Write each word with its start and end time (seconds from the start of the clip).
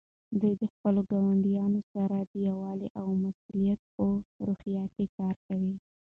دوی 0.39 0.53
د 0.61 0.63
خپلو 0.73 1.01
ګاونډیانو 1.11 1.81
سره 1.93 2.17
د 2.31 2.33
یووالي 2.47 2.89
او 2.99 3.07
مسؤلیت 3.23 3.79
په 3.95 4.05
روحیه 4.47 4.83
کار 5.17 5.35
کوي. 5.47 5.73